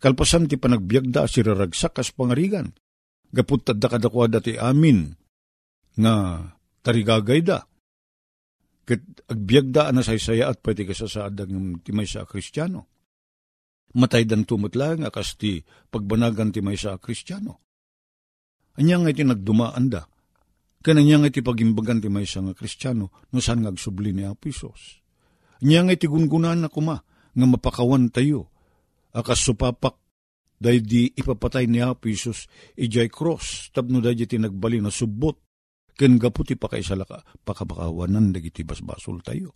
Kalpasan 0.00 0.48
ti 0.48 0.56
panagbiagda, 0.56 1.28
siraragsak 1.28 2.00
kas 2.00 2.12
pangarigan. 2.16 2.72
Gaput 3.30 3.62
tadda 3.62 3.86
kadakwa 3.86 4.26
dati 4.26 4.56
amin, 4.56 5.12
nga 6.00 6.42
tarigagay 6.82 7.44
da. 7.44 7.69
Ket 8.90 9.30
agbiagda 9.30 9.94
na 9.94 10.02
saysaya 10.02 10.50
at 10.50 10.58
pwede 10.66 10.82
kasasaad 10.82 11.46
ng 11.46 11.86
timay 11.86 12.10
sa 12.10 12.26
kristyano 12.26 12.90
matay 13.94 14.26
dan 14.26 14.46
tumot 14.46 14.74
lang 14.78 15.02
akas 15.02 15.34
ti 15.34 15.62
pagbanagan 15.90 16.54
ti 16.54 16.62
may 16.62 16.78
sa 16.78 16.98
kristyano. 17.00 17.58
Anya 18.78 19.02
nga 19.02 19.10
iti 19.10 19.26
nagdumaan 19.26 19.90
da. 19.90 20.06
Kananya 20.80 21.20
nga 21.20 21.28
iti 21.28 21.42
pagimbagan 21.42 21.98
ti 21.98 22.08
may 22.08 22.24
sa 22.24 22.40
nga 22.44 22.54
kristyano 22.54 23.10
no 23.34 23.38
saan 23.42 23.66
nga 23.66 23.74
agsubli 23.74 24.14
ni 24.14 24.22
Apisos. 24.22 25.02
Anya 25.60 25.90
nga 25.90 25.94
iti 25.98 26.06
gungunan 26.06 26.62
na 26.62 26.68
kuma 26.70 27.02
nga 27.34 27.46
mapakawan 27.46 28.14
tayo. 28.14 28.48
Akas 29.10 29.42
supapak 29.42 29.98
day 30.60 30.78
di 30.78 31.10
ipapatay 31.10 31.66
ni 31.66 31.82
Apisos 31.82 32.46
ijay 32.78 33.10
cross 33.10 33.74
tapno 33.74 33.98
day 33.98 34.14
ti 34.22 34.38
nagbali 34.38 34.78
na 34.78 34.94
subot 34.94 35.49
ken 36.00 36.16
gaputi 36.16 36.56
pakaisalaka 36.56 37.44
pakapakawanan 37.44 38.32
dagiti 38.32 38.64
basbasol 38.64 39.20
tayo. 39.20 39.52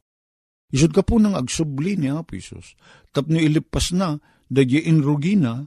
Isod 0.69 0.93
ka 0.93 1.01
po 1.01 1.17
nang 1.17 1.33
agsubli 1.33 1.97
ni 1.97 2.13
Apo. 2.13 2.37
Tapno 3.09 3.41
ilipas 3.41 3.97
na, 3.97 4.21
dadya 4.45 4.85
inrugi 4.85 5.41
na, 5.41 5.65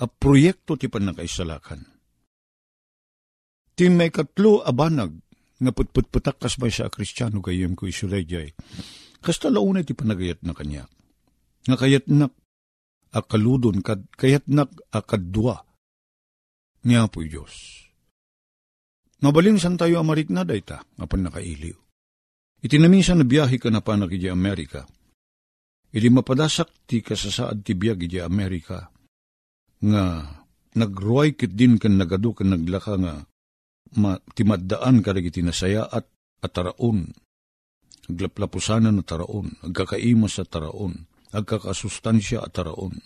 a 0.00 0.06
proyekto 0.10 0.74
ti 0.74 0.90
panakaisalakan. 0.90 1.86
Ti 3.78 3.86
may 3.86 4.10
katlo 4.10 4.66
abanag, 4.66 5.14
nga 5.60 5.70
putputputak 5.76 6.40
kas 6.40 6.56
may 6.56 6.72
sa 6.72 6.90
kristyano 6.90 7.38
kayem 7.44 7.76
ko 7.76 7.86
isulayjay. 7.86 8.50
Kas 9.20 9.36
talauna 9.38 9.84
ti 9.84 9.92
panagayat 9.92 10.40
na 10.42 10.56
kanya. 10.56 10.88
Nga 11.68 11.76
kayat 11.76 12.04
nak 12.08 12.32
akaludon, 13.12 13.84
kad, 13.84 14.08
kayat 14.16 14.48
nak 14.48 14.72
akadwa 14.88 15.68
ni 16.88 16.96
Apo 16.96 17.20
Diyos. 17.20 17.89
Mabalin 19.20 19.60
san 19.60 19.76
tayo 19.76 20.00
amarik 20.00 20.32
na 20.32 20.48
dayta, 20.48 20.80
nga 20.96 21.04
panakailiw. 21.04 21.76
Itinaminsan 22.64 23.20
na 23.20 23.26
biyahe 23.28 23.56
ka 23.60 23.68
na 23.68 23.84
panak 23.84 24.16
iti 24.16 24.28
Amerika. 24.28 24.84
Iti 25.92 26.08
mapadasak 26.08 26.88
ti 26.88 27.04
kasasaad 27.04 27.64
ti 27.64 27.76
biyag 27.76 28.04
iti 28.04 28.20
Amerika. 28.20 28.88
Nga 29.80 30.04
nagruay 30.76 31.36
kit 31.36 31.56
din 31.56 31.76
kan 31.80 31.96
nagadu 31.96 32.36
kan 32.36 32.52
naglaka 32.52 32.94
nga 33.00 33.14
ma, 33.96 34.16
timaddaan 34.36 35.04
ka 35.04 35.12
iti 35.16 35.40
nasaya 35.44 35.88
at 35.88 36.08
ataraon. 36.40 37.12
Aglaplapusanan 38.10 38.96
na 38.96 39.04
taraon, 39.06 39.54
agkakaimas 39.62 40.40
sa 40.40 40.44
taraon, 40.48 41.06
agkakasustansya 41.30 42.42
at 42.42 42.52
taraon. 42.56 42.96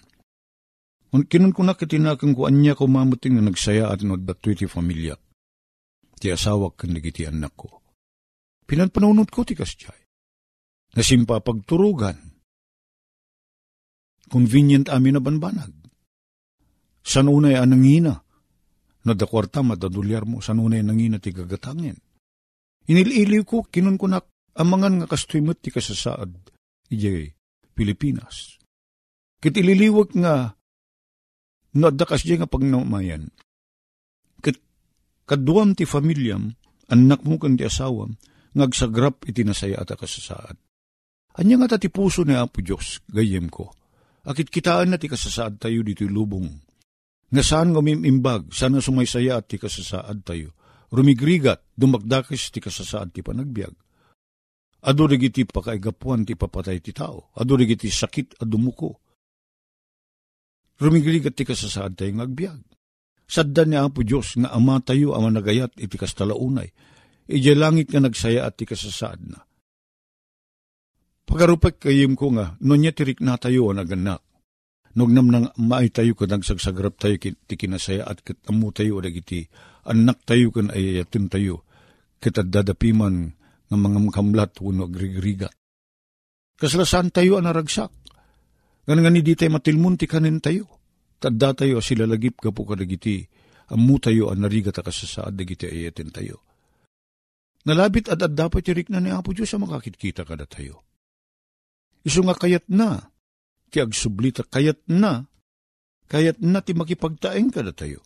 Kinun 1.14 1.54
ko 1.54 1.62
na 1.62 1.78
kitinakang 1.78 2.34
ko 2.34 2.50
anya 2.50 2.74
ko 2.74 2.90
mamuting 2.90 3.38
nga 3.38 3.44
nagsaya 3.46 3.86
at 3.92 4.02
no 4.02 4.18
datoy 4.18 4.58
ti 4.58 4.66
familya. 4.66 5.14
Ti 6.24 6.32
asawak 6.32 6.80
kan 6.80 6.96
nagiti 6.96 7.28
anak 7.28 7.52
ko 7.52 7.84
Pinanpanunod 8.64 9.28
ko 9.28 9.44
ti 9.44 9.52
kasyay. 9.52 10.00
Nasimpa 10.96 11.44
pagturugan. 11.44 12.16
Convenient 14.32 14.88
amin 14.88 15.20
na 15.20 15.20
banbanag. 15.20 15.74
San 17.04 17.28
unay 17.28 17.60
anangina, 17.60 18.16
nadakwarta 19.04 19.60
madadulyar 19.60 20.24
mo, 20.24 20.40
san 20.40 20.64
unay 20.64 20.80
nangina 20.80 21.20
ti 21.20 21.28
gagatangin. 21.28 22.00
Inililiw 22.88 23.44
ko, 23.44 23.68
kinun 23.68 24.00
ko 24.00 24.08
na 24.08 24.24
amangan 24.56 25.04
nga 25.04 25.10
kastrimot 25.12 25.60
ti 25.60 25.68
kasasaad, 25.68 26.32
ijay 26.88 27.36
Pilipinas. 27.76 28.56
Kit 29.44 29.60
ililiwag 29.60 30.16
nga, 30.16 30.56
nadakas 31.76 32.24
di 32.24 32.40
nga 32.40 32.48
pagnamayan. 32.48 33.28
Kaduam 35.24 35.72
ti 35.72 35.88
familyam, 35.88 36.52
anak 36.92 37.24
mo 37.24 37.40
kan 37.40 37.56
ti 37.56 37.64
asawam, 37.64 38.12
ngagsagrap 38.52 39.24
iti 39.24 39.40
nasaya 39.40 39.80
at 39.80 39.96
kasasaad. 39.96 40.56
Anya 41.40 41.56
nga 41.58 41.80
ti 41.80 41.90
puso 41.90 42.22
ni 42.22 42.36
Apo 42.36 42.62
Diyos, 42.62 43.02
gayem 43.10 43.50
ko. 43.50 43.72
Akit 44.24 44.52
kitaan 44.52 44.94
na 44.94 45.00
ti 45.00 45.10
kasasaad 45.10 45.58
tayo 45.58 45.82
dito 45.82 46.06
lubong. 46.06 46.46
Nga 47.34 47.42
saan 47.42 47.74
ngumimimbag, 47.74 48.54
saan 48.54 48.78
nga 48.78 48.84
sumaysaya 48.84 49.42
at 49.42 49.50
ti 49.50 49.58
kasasaad 49.58 50.22
tayo. 50.22 50.54
Rumigrigat, 50.94 51.74
dumagdakis 51.74 52.54
ti 52.54 52.62
kasasaad 52.62 53.10
ti 53.10 53.24
panagbiag. 53.24 53.74
Ado 54.84 55.08
iti 55.08 55.48
pakaigapuan 55.48 56.28
ti 56.28 56.36
papatay 56.36 56.78
ti 56.84 56.92
tao. 56.92 57.32
Ado 57.34 57.56
iti 57.56 57.88
sakit 57.88 58.38
at 58.38 58.46
dumuko. 58.46 59.00
Rumigrigat 60.78 61.34
ti 61.34 61.42
kasasaad 61.48 61.96
tayo 61.96 62.12
ngagbiag. 62.20 62.73
Sadda 63.24 63.64
ni 63.64 63.76
Apo 63.80 64.04
Diyos 64.04 64.36
nga 64.36 64.52
ama 64.52 64.80
tayo 64.84 65.16
ama 65.16 65.32
nagayat 65.32 65.76
iti 65.80 65.96
kastalaunay. 65.96 66.68
Ije 67.24 67.56
langit 67.56 67.88
nga 67.88 68.04
nagsaya 68.04 68.44
at 68.44 68.60
ti 68.60 68.68
kasasaad 68.68 69.20
na. 69.32 69.40
Pagarupag 71.24 71.80
kayim 71.80 72.20
ko 72.20 72.36
nga, 72.36 72.52
no 72.60 72.76
niya 72.76 72.92
tirik 72.92 73.24
na 73.24 73.40
tayo 73.40 73.72
ang 73.72 73.80
naganak. 73.80 74.20
Nognam 74.94 75.26
nang 75.32 75.46
maay 75.56 75.90
tayo 75.90 76.14
ka 76.14 76.28
nagsagsagrap 76.28 77.00
tayo 77.00 77.16
ti 77.18 77.54
kinasaya 77.58 78.06
at 78.06 78.22
katamu 78.22 78.70
tayo 78.70 79.02
dagiti 79.02 79.42
anak 79.90 80.22
tayo 80.22 80.54
kan 80.54 80.70
ayayatin 80.70 81.26
tayo 81.26 81.66
kita 82.22 82.46
dadapiman 82.46 83.34
ng 83.68 83.80
mga 83.80 84.14
kamlat 84.14 84.54
uno 84.62 84.86
agrigrigat. 84.86 85.50
Kaslasan 86.54 87.10
tayo 87.10 87.42
ang 87.42 87.50
naragsak. 87.50 87.90
Ganang 88.86 89.10
nga 89.10 89.12
di 89.12 89.34
tayo 89.34 89.58
matilmun 89.58 89.98
ti 89.98 90.06
kanin 90.06 90.38
tayo. 90.38 90.83
Tadda 91.20 91.56
tayo 91.56 91.80
sila 91.80 92.04
lagip 92.04 92.40
ka 92.40 92.50
po 92.50 92.68
kadagiti. 92.68 93.24
Amu 93.72 93.96
tayo 93.96 94.28
ang 94.28 94.44
narigat 94.44 94.76
kasasaad 94.76 95.32
dagiti 95.34 95.64
ayayatin 95.64 96.12
tayo. 96.12 96.44
Nalabit 97.64 98.12
at 98.12 98.20
at 98.20 98.36
dapat 98.36 98.60
tirik 98.60 98.92
na 98.92 99.00
ni 99.00 99.08
Apo 99.08 99.32
Diyos 99.32 99.48
sa 99.48 99.56
makakitkita 99.56 100.28
kada 100.28 100.44
tayo. 100.44 100.84
Iso 102.04 102.20
nga 102.20 102.36
kayat 102.36 102.68
na, 102.68 103.08
ti 103.72 103.80
agsublita 103.80 104.44
kayat 104.44 104.84
na, 104.92 105.24
kayat 106.12 106.44
na 106.44 106.60
ti 106.60 106.76
makipagtaeng 106.76 107.48
kada 107.48 107.72
tayo. 107.72 108.04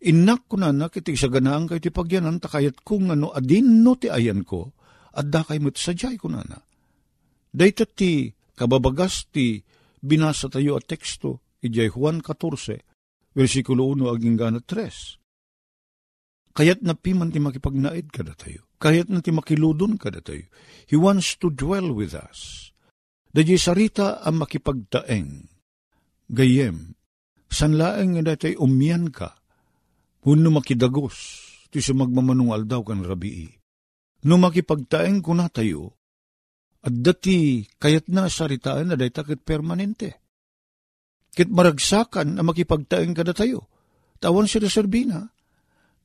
Inak 0.00 0.48
ko 0.48 0.56
na 0.56 0.72
na 0.72 0.88
kiti 0.88 1.12
sa 1.12 1.28
ganaang 1.28 1.68
kayo 1.68 1.84
ti 1.84 1.92
pagyanan, 1.92 2.40
takayat 2.40 2.80
kung 2.80 3.12
ano 3.12 3.36
adin 3.36 3.84
no 3.84 4.00
ti 4.00 4.08
ayan 4.08 4.40
ko, 4.48 4.72
at 5.12 5.28
da 5.28 5.44
kayo 5.44 5.60
mo't 5.60 5.76
sadyay 5.76 6.16
ko 6.16 6.32
na 6.32 6.40
na. 6.40 6.56
Dahito 7.52 7.84
ti 7.84 8.32
kababagas 8.56 9.28
ti 9.28 9.60
binasa 10.00 10.48
tayo 10.48 10.80
at 10.80 10.88
teksto, 10.88 11.44
ijay 11.64 11.92
Juan 11.92 12.24
14, 12.24 12.80
versikulo 13.36 13.92
1 13.92 14.10
aging 14.10 14.36
gana 14.36 14.60
3. 14.60 16.56
Kayat 16.56 16.82
na 16.82 16.98
piman 16.98 17.30
ti 17.30 17.38
makipagnaid 17.38 18.10
kada 18.10 18.34
tayo. 18.34 18.66
Kayat 18.82 19.12
na 19.12 19.22
ti 19.22 19.30
makiludon 19.30 20.00
kada 20.00 20.18
tayo. 20.18 20.50
He 20.90 20.98
wants 20.98 21.38
to 21.38 21.52
dwell 21.52 21.94
with 21.94 22.16
us. 22.16 22.72
Dadya 23.30 23.54
sarita 23.60 24.18
ang 24.26 24.42
makipagtaeng. 24.42 25.46
Gayem, 26.26 26.98
sanlaeng 27.46 28.18
nga 28.18 28.34
datay 28.34 28.58
umyan 28.58 29.14
ka, 29.14 29.38
Huno 30.20 30.52
makidagos, 30.52 31.16
ti 31.72 31.80
sumagmamanong 31.80 32.52
aldaw 32.52 32.84
kan 32.84 33.00
rabii. 33.00 33.48
No 34.28 34.36
makipagtaeng 34.36 35.24
ko 35.24 35.32
na 35.32 35.48
tayo, 35.48 35.96
at 36.84 36.92
dati 36.92 37.64
kayat 37.80 38.12
na 38.12 38.28
saritaan 38.28 38.92
na 38.92 38.96
day 39.00 39.08
permanente. 39.40 40.19
Kit 41.30 41.48
maragsakan 41.50 42.38
na 42.38 42.42
makipagtaeng 42.42 43.14
kada 43.14 43.30
tayo. 43.30 43.70
Tawan 44.20 44.50
siya 44.50 44.68
serbina, 44.68 45.30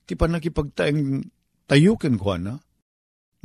ti 0.08 0.16
pa 0.16 0.30
nakipagtaeng 0.30 1.26
tayo 1.66 1.98
ko 1.98 2.08
na, 2.38 2.56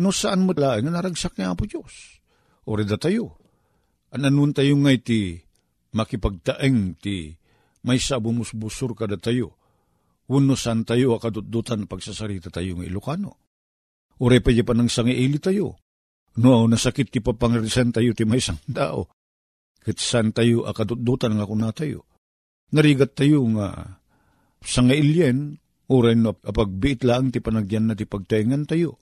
no 0.00 0.08
saan 0.12 0.46
mo 0.46 0.52
laing 0.54 0.86
na 0.86 1.00
naragsak 1.00 1.34
niya 1.40 1.56
po 1.56 1.66
Diyos. 1.66 2.20
O 2.68 2.76
reda 2.76 3.00
tayo. 3.00 3.40
Ananun 4.12 4.52
tayo 4.54 4.76
nga 4.84 4.92
ti 5.00 5.40
makipagtaeng 5.96 7.00
ti 7.00 7.34
may 7.82 7.98
sabumusbusur 7.98 8.92
kada 8.92 9.16
tayo 9.16 9.60
Uno 10.30 10.54
san 10.54 10.86
tayo 10.86 11.18
akadudutan 11.18 11.90
pagsasarita 11.90 12.54
tayo 12.54 12.78
ng 12.78 12.86
Ilocano. 12.86 13.34
Ure 14.22 14.38
pa 14.38 14.54
pa 14.62 14.78
ng 14.78 14.86
sangiili 14.86 15.42
tayo. 15.42 15.74
No, 16.38 16.70
nasakit 16.70 17.10
ti 17.10 17.18
papangrisan 17.18 17.90
tayo 17.90 18.14
ti 18.14 18.22
may 18.22 18.38
isang 18.38 18.62
tao. 18.70 19.10
Kit 19.80 19.96
san 19.96 20.36
tayo 20.36 20.68
akadudutan 20.68 21.36
nga 21.40 21.48
kuna 21.48 21.72
tayo. 21.72 22.04
Narigat 22.76 23.16
tayo 23.16 23.42
nga 23.56 23.98
sangailyen, 24.60 25.56
ure 25.90 26.12
no 26.14 26.36
apagbiit 26.36 27.02
lang 27.02 27.32
ti 27.32 27.40
panagyan 27.40 27.90
na 27.90 27.94
ti 27.96 28.04
pagtaingan 28.04 28.68
tayo. 28.68 29.00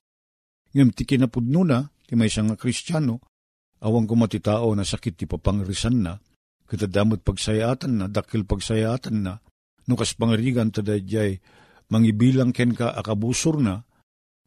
Ngam 0.73 0.95
ti 0.95 1.03
kinapudno 1.05 1.67
na, 1.67 1.85
ti 2.07 2.15
may 2.15 2.31
isang 2.31 2.55
kristyano, 2.55 3.21
awang 3.83 4.09
kumatitao 4.09 4.73
na 4.73 4.87
sakit 4.87 5.15
ti 5.19 5.25
papangrisan 5.27 5.97
na, 6.01 6.17
kitadamot 6.69 7.21
pagsayatan 7.27 7.93
na, 7.99 8.05
dakil 8.07 8.45
pagsayatan 8.47 9.17
na, 9.25 9.33
no 9.89 9.93
kas 9.97 10.15
pangarigan 10.15 10.71
tadayjay 10.73 11.41
mangibilang 11.89 12.53
ken 12.53 12.77
ka 12.77 12.93
akabusor 12.93 13.61
na, 13.61 13.85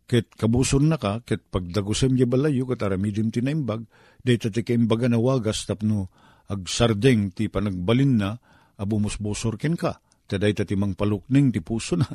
ket 0.05 0.29
kabusor 0.37 0.81
na 0.85 1.01
ka, 1.01 1.25
ket 1.25 1.41
pagdagusem 1.49 2.13
di 2.13 2.25
balayo, 2.25 2.69
ket 2.69 2.85
aramidim 2.85 3.33
tinaimbag, 3.33 3.85
day 4.21 4.37
tati 4.37 4.61
kaimbaga 4.61 5.09
na 5.09 5.17
wagas 5.17 5.65
tapno 5.65 6.09
agsardeng 6.51 7.33
ti 7.33 7.47
panagbalin 7.47 8.13
na, 8.17 8.29
abumusbusor 8.77 9.57
ken 9.57 9.77
ka, 9.77 10.01
taday 10.29 10.55
tati 10.55 10.77
mang 10.77 10.93
palukning 10.93 11.49
ti 11.51 11.59
puso 11.59 11.97
na. 11.97 12.07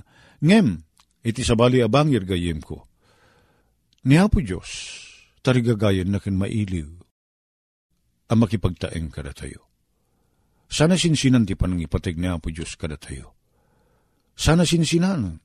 Ngem, 0.45 0.77
iti 1.25 1.43
sabali 1.43 1.83
abangir 1.83 2.23
gayem 2.23 2.63
ko. 2.63 2.87
Ni 4.07 4.21
Apo 4.21 4.39
Diyos, 4.39 4.71
tarigagayan 5.43 6.15
na 6.15 6.23
mailiw, 6.23 6.91
ang 8.27 8.39
makipagtaeng 8.43 9.11
kada 9.11 9.35
tayo. 9.35 9.67
Sana 10.67 10.99
sinsinan 10.99 11.47
ti 11.47 11.55
panangipatig 11.55 12.19
niya 12.19 12.43
po 12.43 12.51
Diyos 12.51 12.75
kada 12.75 12.99
tayo. 12.99 13.39
Sana 14.35 14.67
sinsinan. 14.67 15.39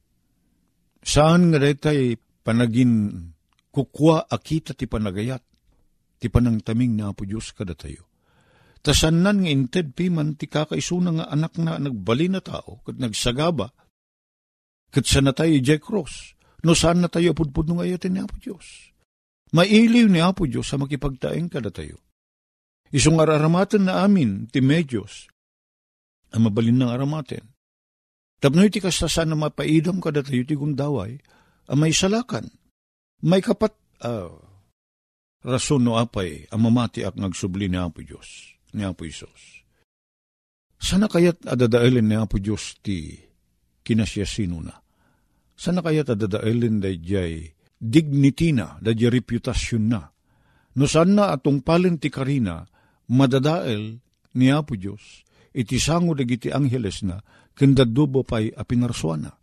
Saan 1.01 1.53
nga 1.53 1.61
tay 1.77 2.17
panagin 2.41 3.21
kukwa 3.69 4.25
akita 4.25 4.73
ti 4.73 4.89
panagayat, 4.89 5.41
ti 6.21 6.29
panangtaming 6.29 6.93
na 6.93 7.09
po 7.17 7.25
Diyos 7.25 7.49
kada 7.57 7.73
tayo. 7.73 8.05
Tasanan 8.85 9.41
nga 9.41 9.49
inted 9.49 9.97
piman 9.97 10.37
ti 10.37 10.45
kakaisuna 10.45 11.09
nga 11.17 11.25
anak 11.33 11.57
na 11.57 11.81
nagbali 11.81 12.29
na 12.29 12.45
tao, 12.45 12.85
kat 12.85 13.01
nagsagaba, 13.01 13.73
kat 14.93 15.05
sa 15.05 15.25
na 15.25 15.33
tayo 15.33 15.57
Jack 15.57 15.81
Cross, 15.81 16.37
no 16.61 16.77
saan 16.77 17.01
na 17.01 17.09
tayo 17.09 17.33
pudpud 17.33 17.65
nung 17.65 17.81
ayatin 17.81 18.13
ni 18.13 18.21
Apo 18.21 18.37
Diyos. 18.37 18.93
Mailiw 19.53 20.05
ni 20.05 20.21
Apo 20.21 20.45
Diyos 20.45 20.69
sa 20.69 20.77
makipagtaeng 20.77 21.49
kada 21.49 21.73
tayo. 21.73 21.97
Isong 22.93 23.17
araramatan 23.17 23.89
na 23.89 24.05
amin, 24.05 24.45
ti 24.51 24.61
medyos, 24.61 25.31
ang 26.33 26.49
mabalin 26.49 26.81
ng 26.81 26.91
aramaten. 26.91 27.45
Tapno 28.41 28.65
iti 28.65 28.81
kastasan 28.81 29.31
na 29.31 29.37
mapaidam 29.37 30.01
ka 30.01 30.09
datayo 30.09 30.41
ti 30.43 30.57
gundaway, 30.57 31.21
ang 31.69 31.79
may 31.79 31.93
salakan. 31.93 32.49
May 33.21 33.39
kapat, 33.39 33.77
uh, 34.01 34.33
rason 35.41 35.81
no 35.81 35.97
apay, 35.97 36.45
ang 36.53 36.61
mamati 36.69 37.01
ak 37.01 37.17
nagsubli 37.17 37.69
ni 37.69 37.77
Apo 37.77 38.05
Diyos, 38.05 38.53
ni 38.77 38.85
Apo 38.85 39.05
Isos. 39.05 39.65
Sana 40.81 41.05
kayat 41.09 41.45
adadaelin 41.45 42.05
ni 42.05 42.15
Apo 42.17 42.37
Diyos 42.37 42.77
ti 42.81 43.17
kinasya 43.81 44.25
sino 44.25 44.61
na. 44.61 44.73
Sana 45.57 45.81
kayat 45.81 46.13
adadaelin 46.13 46.81
da 46.81 46.89
jay 46.93 47.53
dignity 47.81 48.53
na, 48.53 48.77
da 48.81 48.93
jay 48.93 49.09
reputasyon 49.09 49.85
na. 49.89 50.01
No 50.77 50.85
sana 50.85 51.33
atong 51.33 51.65
palin 51.65 51.97
ti 51.97 52.13
karina, 52.13 52.65
madadael 53.09 53.97
ni 54.37 54.47
Apo 54.53 54.77
Diyos, 54.77 55.25
iti 55.51 55.81
sango 55.81 56.13
dagiti 56.13 56.53
angheles 56.53 57.01
na, 57.03 57.19
kendadubo 57.57 58.23
pa'y 58.23 58.53
apinarsuana. 58.53 59.33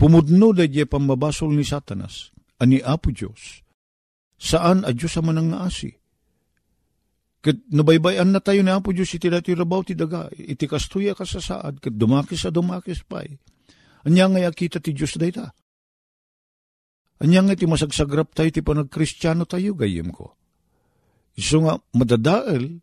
Pumudno 0.00 0.56
da 0.56 0.64
di 0.64 0.80
pambabasol 0.88 1.52
ni 1.52 1.64
Satanas, 1.64 2.32
ani 2.56 2.80
Apo 2.80 3.12
Diyos, 3.12 3.60
saan 4.40 4.88
a 4.88 4.90
Diyos 4.96 5.20
ang 5.20 5.28
manang 5.28 5.52
naasi. 5.52 5.92
Kat 7.40 7.56
nabaybayan 7.68 8.32
na 8.32 8.40
tayo 8.40 8.64
ni 8.64 8.72
Apo 8.72 8.92
Diyos 8.92 9.12
iti 9.12 9.28
dati 9.28 9.52
rabaw 9.52 9.84
ti 9.84 9.92
daga, 9.92 10.28
iti 10.32 10.64
kastuya 10.64 11.12
ka 11.12 11.28
sa 11.28 11.40
saad, 11.40 11.80
kat 11.80 11.92
dumakis 11.96 12.44
sa 12.44 12.52
dumakis 12.52 13.04
pa'y. 13.04 13.36
Anya 14.08 14.28
nga 14.32 14.52
kita 14.52 14.80
ti 14.80 14.96
Diyos 14.96 15.16
dayta. 15.20 15.52
Anya 17.20 17.44
nga 17.44 17.56
ti 17.56 17.68
masagsagrap 17.68 18.32
tayo 18.32 18.48
ti 18.48 18.64
panagkristyano 18.64 19.44
tayo 19.44 19.76
gayem 19.76 20.08
ko. 20.08 20.36
Iso 21.36 21.60
nga 21.64 21.76
madadael 21.96 22.80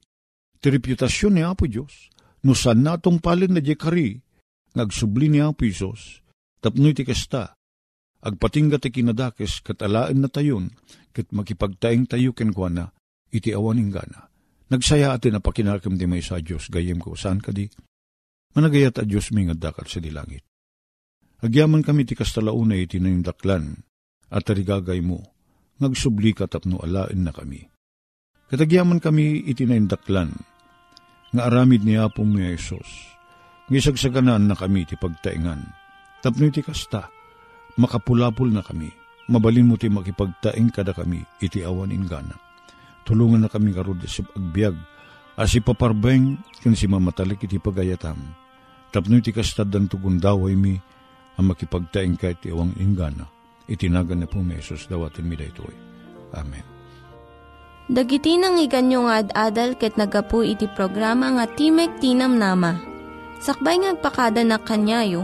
ti 0.62 0.68
reputasyon 0.70 1.38
ni 1.38 1.42
Apo 1.46 1.66
Diyos, 1.66 2.14
no 2.46 2.54
saan 2.54 2.86
natong 2.86 3.22
palin 3.22 3.54
na 3.54 3.62
kari, 3.62 4.18
nagsubli 4.78 5.30
ni 5.30 5.42
Apo 5.42 5.66
Isos, 5.66 6.22
tapno 6.62 6.90
iti 6.90 7.06
kasta, 7.06 7.57
agpatingga 8.28 8.84
ti 8.84 8.92
kinadakes 8.92 9.64
katalaan 9.64 10.20
na 10.20 10.28
tayon, 10.28 10.76
kat 11.16 11.32
makipagtaing 11.32 12.12
tayo 12.12 12.36
kenkwana, 12.36 12.92
iti 13.32 13.56
awaning 13.56 13.90
gana. 13.90 14.28
Nagsaya 14.68 15.16
atin 15.16 15.40
na 15.40 15.42
pakinakam 15.42 15.96
di 15.96 16.04
may 16.04 16.20
sa 16.20 16.44
Diyos, 16.44 16.68
gayem 16.68 17.00
ko, 17.00 17.16
saan 17.16 17.40
ka 17.40 17.56
di? 17.56 17.72
Managayat 18.52 19.00
a 19.00 19.04
Diyos 19.08 19.32
may 19.32 19.48
ngadakal 19.48 19.88
sa 19.88 20.04
dilangit. 20.04 20.44
Agyaman 21.40 21.88
kami 21.88 22.04
ti 22.04 22.20
kastalauna 22.20 22.76
iti 22.76 23.00
daklan, 23.00 23.80
at 24.28 24.44
tarigagay 24.44 25.00
mo, 25.00 25.24
nagsubli 25.80 26.36
ka 26.36 26.52
tapno 26.52 26.84
alain 26.84 27.24
na 27.24 27.32
kami 27.32 27.64
Katagyaman 28.48 29.04
kami 29.04 29.44
itinaindaklan, 29.44 30.32
nga 31.36 31.42
aramid 31.52 31.84
ni 31.84 32.00
Apong 32.00 32.32
ni 32.32 32.48
Jesus, 32.56 32.88
ngisagsaganan 33.68 34.48
na 34.48 34.56
kami 34.56 34.88
ti 34.88 34.96
pagtaingan. 34.96 35.68
Tapno 36.24 36.48
iti 36.48 36.64
kasta, 36.64 37.12
makapulapul 37.78 38.50
na 38.50 38.66
kami, 38.66 38.92
mabalin 39.30 39.70
mo 39.70 39.76
ti 39.78 39.88
makipagtaing 39.88 40.74
kada 40.74 40.92
kami, 40.92 41.24
iti 41.40 41.62
awan 41.62 41.94
ingana. 41.94 42.36
Tulungan 43.08 43.46
na 43.46 43.50
kami 43.50 43.72
karod 43.72 44.02
sa 44.04 44.26
agbyag, 44.36 44.76
as 45.38 45.54
ipaparbeng 45.56 46.42
kan 46.60 46.74
si 46.76 46.90
mamatalik 46.90 47.46
iti 47.46 47.62
pagayatam. 47.62 48.18
Tapno 48.92 49.22
iti 49.22 49.32
kastad 49.32 49.70
dan 49.70 49.86
tugundaway 49.88 50.58
mi, 50.58 50.76
ang 51.38 51.54
makipagtaing 51.54 52.18
ka 52.18 52.34
iti 52.34 52.50
awang 52.50 52.74
inggana. 52.82 53.30
Itinagan 53.70 54.26
na 54.26 54.28
po 54.28 54.42
may 54.42 54.60
dawatin 54.64 55.28
mi 55.28 55.36
daytoy. 55.38 55.76
Amen. 56.34 56.66
Dagiti 57.88 58.36
nang 58.36 58.60
iganyo 58.60 59.08
nga 59.08 59.24
ad-adal 59.24 59.80
ket 59.80 59.96
nagapu 59.96 60.44
iti 60.44 60.68
programa 60.68 61.32
nga 61.40 61.48
Timek 61.48 62.04
Tinam 62.04 62.36
Nama. 62.36 62.76
Sakbay 63.40 63.80
ngagpakada 63.80 64.44
na 64.44 64.60
kanyayo, 64.60 65.24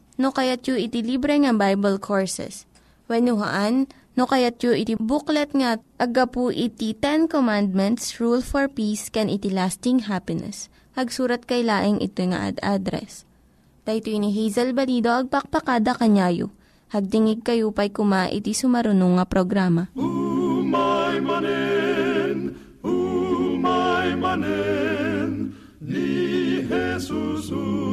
no 0.19 0.33
kayat 0.33 0.65
yu 0.67 0.75
iti 0.75 0.99
libre 1.05 1.37
nga 1.39 1.53
Bible 1.55 2.01
Courses. 2.01 2.65
When 3.07 3.27
yuhaan, 3.27 3.91
no 4.15 4.27
kayat 4.27 4.59
yu 4.63 4.75
iti 4.75 4.95
booklet 4.99 5.55
nga 5.55 5.79
agapu 6.01 6.51
iti 6.51 6.95
Ten 6.97 7.29
Commandments, 7.29 8.19
Rule 8.19 8.43
for 8.43 8.67
Peace, 8.67 9.07
can 9.07 9.31
iti 9.31 9.47
lasting 9.51 10.11
happiness. 10.11 10.67
Hagsurat 10.95 11.47
kay 11.47 11.63
laing 11.63 12.03
ito 12.03 12.19
nga 12.27 12.51
ad 12.51 12.57
address. 12.59 13.23
Dito 13.81 14.13
ni 14.13 14.29
Hazel 14.31 14.77
Balido, 14.77 15.09
agpakpakada 15.09 15.97
kanyayo. 15.97 16.53
Hagdingig 16.91 17.41
kayo 17.41 17.71
pa'y 17.71 17.89
kuma 17.89 18.27
iti 18.27 18.51
sumarunong 18.51 19.17
nga 19.17 19.25
programa. 19.25 19.87
Umay 19.95 21.23
manen, 21.23 22.59
umay 22.83 24.11
manen, 24.19 25.55
ni 25.79 26.59
Jesus, 26.67 27.49
umay 27.49 27.90